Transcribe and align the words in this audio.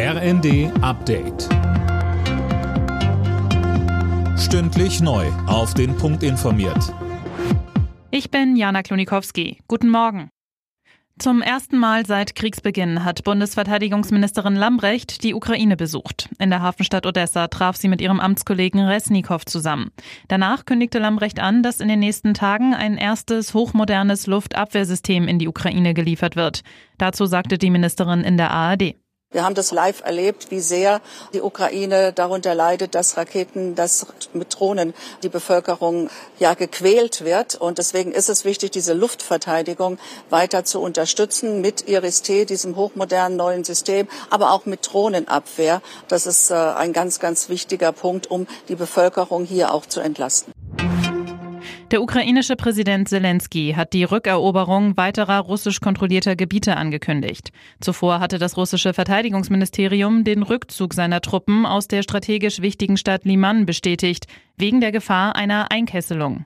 RND 0.00 0.70
Update. 0.80 1.48
Stündlich 4.38 5.00
neu. 5.00 5.26
Auf 5.48 5.74
den 5.74 5.96
Punkt 5.96 6.22
informiert. 6.22 6.94
Ich 8.12 8.30
bin 8.30 8.54
Jana 8.54 8.84
Klonikowski. 8.84 9.58
Guten 9.66 9.90
Morgen. 9.90 10.30
Zum 11.18 11.42
ersten 11.42 11.78
Mal 11.78 12.06
seit 12.06 12.36
Kriegsbeginn 12.36 13.04
hat 13.04 13.24
Bundesverteidigungsministerin 13.24 14.54
Lambrecht 14.54 15.24
die 15.24 15.34
Ukraine 15.34 15.76
besucht. 15.76 16.28
In 16.38 16.50
der 16.50 16.62
Hafenstadt 16.62 17.04
Odessa 17.04 17.48
traf 17.48 17.74
sie 17.74 17.88
mit 17.88 18.00
ihrem 18.00 18.20
Amtskollegen 18.20 18.78
Resnikow 18.78 19.44
zusammen. 19.44 19.90
Danach 20.28 20.64
kündigte 20.64 21.00
Lambrecht 21.00 21.40
an, 21.40 21.64
dass 21.64 21.80
in 21.80 21.88
den 21.88 21.98
nächsten 21.98 22.34
Tagen 22.34 22.72
ein 22.72 22.98
erstes 22.98 23.52
hochmodernes 23.52 24.28
Luftabwehrsystem 24.28 25.26
in 25.26 25.40
die 25.40 25.48
Ukraine 25.48 25.92
geliefert 25.92 26.36
wird. 26.36 26.60
Dazu 26.98 27.26
sagte 27.26 27.58
die 27.58 27.70
Ministerin 27.70 28.20
in 28.20 28.36
der 28.36 28.52
ARD. 28.52 28.94
Wir 29.30 29.44
haben 29.44 29.54
das 29.54 29.72
live 29.72 30.00
erlebt, 30.04 30.50
wie 30.50 30.60
sehr 30.60 31.02
die 31.34 31.42
Ukraine 31.42 32.14
darunter 32.14 32.54
leidet, 32.54 32.94
dass 32.94 33.18
Raketen, 33.18 33.74
dass 33.74 34.06
mit 34.32 34.58
Drohnen 34.58 34.94
die 35.22 35.28
Bevölkerung 35.28 36.08
ja 36.38 36.54
gequält 36.54 37.26
wird. 37.26 37.54
Und 37.54 37.76
deswegen 37.76 38.12
ist 38.12 38.30
es 38.30 38.46
wichtig, 38.46 38.70
diese 38.70 38.94
Luftverteidigung 38.94 39.98
weiter 40.30 40.64
zu 40.64 40.80
unterstützen 40.80 41.60
mit 41.60 41.86
Iris-T, 41.86 42.46
diesem 42.46 42.74
hochmodernen 42.76 43.36
neuen 43.36 43.64
System, 43.64 44.08
aber 44.30 44.50
auch 44.50 44.64
mit 44.64 44.90
Drohnenabwehr. 44.90 45.82
Das 46.08 46.24
ist 46.24 46.50
äh, 46.50 46.54
ein 46.54 46.94
ganz, 46.94 47.20
ganz 47.20 47.50
wichtiger 47.50 47.92
Punkt, 47.92 48.30
um 48.30 48.46
die 48.68 48.76
Bevölkerung 48.76 49.44
hier 49.44 49.74
auch 49.74 49.84
zu 49.84 50.00
entlasten. 50.00 50.57
Der 51.90 52.02
ukrainische 52.02 52.54
Präsident 52.54 53.08
Zelensky 53.08 53.72
hat 53.74 53.94
die 53.94 54.04
Rückeroberung 54.04 54.98
weiterer 54.98 55.38
russisch 55.38 55.80
kontrollierter 55.80 56.36
Gebiete 56.36 56.76
angekündigt. 56.76 57.50
Zuvor 57.80 58.20
hatte 58.20 58.38
das 58.38 58.58
russische 58.58 58.92
Verteidigungsministerium 58.92 60.22
den 60.22 60.42
Rückzug 60.42 60.92
seiner 60.92 61.22
Truppen 61.22 61.64
aus 61.64 61.88
der 61.88 62.02
strategisch 62.02 62.60
wichtigen 62.60 62.98
Stadt 62.98 63.24
Liman 63.24 63.64
bestätigt, 63.64 64.26
wegen 64.58 64.82
der 64.82 64.92
Gefahr 64.92 65.34
einer 65.34 65.70
Einkesselung. 65.70 66.44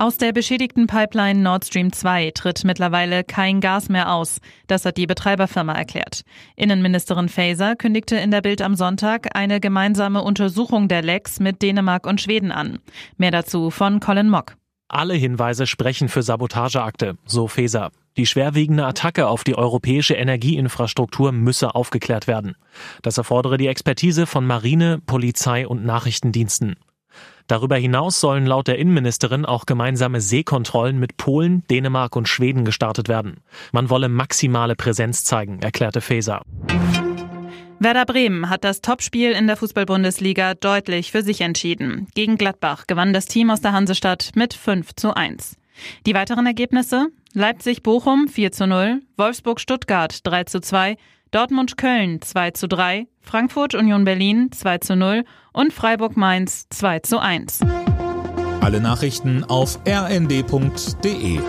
Aus 0.00 0.16
der 0.16 0.32
beschädigten 0.32 0.86
Pipeline 0.86 1.40
Nord 1.40 1.66
Stream 1.66 1.92
2 1.92 2.30
tritt 2.30 2.64
mittlerweile 2.64 3.22
kein 3.22 3.60
Gas 3.60 3.90
mehr 3.90 4.10
aus. 4.10 4.40
Das 4.66 4.86
hat 4.86 4.96
die 4.96 5.06
Betreiberfirma 5.06 5.74
erklärt. 5.74 6.22
Innenministerin 6.56 7.28
Faeser 7.28 7.76
kündigte 7.76 8.16
in 8.16 8.30
der 8.30 8.40
Bild 8.40 8.62
am 8.62 8.76
Sonntag 8.76 9.36
eine 9.36 9.60
gemeinsame 9.60 10.22
Untersuchung 10.22 10.88
der 10.88 11.02
Lecks 11.02 11.38
mit 11.38 11.60
Dänemark 11.60 12.06
und 12.06 12.18
Schweden 12.18 12.50
an. 12.50 12.78
Mehr 13.18 13.30
dazu 13.30 13.68
von 13.68 14.00
Colin 14.00 14.30
Mock. 14.30 14.56
Alle 14.88 15.12
Hinweise 15.12 15.66
sprechen 15.66 16.08
für 16.08 16.22
Sabotageakte, 16.22 17.18
so 17.26 17.46
Faeser. 17.46 17.90
Die 18.16 18.24
schwerwiegende 18.24 18.86
Attacke 18.86 19.28
auf 19.28 19.44
die 19.44 19.54
europäische 19.54 20.14
Energieinfrastruktur 20.14 21.30
müsse 21.30 21.74
aufgeklärt 21.74 22.26
werden. 22.26 22.56
Das 23.02 23.18
erfordere 23.18 23.58
die 23.58 23.66
Expertise 23.66 24.24
von 24.24 24.46
Marine, 24.46 24.98
Polizei 25.04 25.68
und 25.68 25.84
Nachrichtendiensten. 25.84 26.76
Darüber 27.46 27.76
hinaus 27.76 28.20
sollen 28.20 28.46
laut 28.46 28.68
der 28.68 28.78
Innenministerin 28.78 29.44
auch 29.44 29.66
gemeinsame 29.66 30.20
Seekontrollen 30.20 30.98
mit 30.98 31.16
Polen, 31.16 31.66
Dänemark 31.68 32.14
und 32.16 32.28
Schweden 32.28 32.64
gestartet 32.64 33.08
werden. 33.08 33.38
Man 33.72 33.90
wolle 33.90 34.08
maximale 34.08 34.76
Präsenz 34.76 35.24
zeigen, 35.24 35.60
erklärte 35.60 36.00
Faeser. 36.00 36.42
Werder 37.82 38.04
Bremen 38.04 38.50
hat 38.50 38.62
das 38.62 38.82
Topspiel 38.82 39.32
in 39.32 39.46
der 39.46 39.56
Fußball-Bundesliga 39.56 40.54
deutlich 40.54 41.10
für 41.10 41.22
sich 41.22 41.40
entschieden. 41.40 42.08
Gegen 42.14 42.36
Gladbach 42.36 42.86
gewann 42.86 43.14
das 43.14 43.24
Team 43.24 43.50
aus 43.50 43.62
der 43.62 43.72
Hansestadt 43.72 44.32
mit 44.34 44.52
5 44.52 44.94
zu 44.96 45.16
1. 45.16 45.56
Die 46.06 46.14
weiteren 46.14 46.46
Ergebnisse? 46.46 47.08
Leipzig-Bochum 47.32 48.28
4 48.28 48.52
zu 48.52 48.66
0, 48.66 49.02
Wolfsburg-Stuttgart 49.16 50.26
3 50.26 50.44
zu 50.44 50.60
2, 50.60 50.96
Dortmund-Köln 51.30 52.20
2 52.20 52.50
zu 52.50 52.66
3, 52.66 53.06
Frankfurt-Union 53.20 54.04
Berlin 54.04 54.50
2 54.52 54.78
zu 54.78 54.96
0 54.96 55.24
und 55.52 55.72
Freiburg-Mainz 55.72 56.66
2 56.70 57.00
zu 57.00 57.20
1. 57.20 57.60
Alle 58.60 58.80
Nachrichten 58.80 59.44
auf 59.44 59.78
rnd.de 59.86 61.40